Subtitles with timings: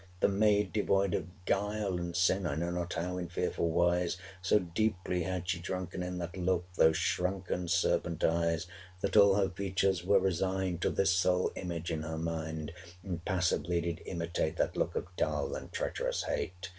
[0.19, 4.41] The maid, devoid of guile and sin, I know not how, in fearful wise, 600
[4.41, 8.65] So deeply had she drunken in That look, those shrunken serpent eyes,
[9.01, 12.71] That all her features were resigned To this sole image in her mind:
[13.03, 16.69] And passively did imitate 605 That look of dull and treacherous hate!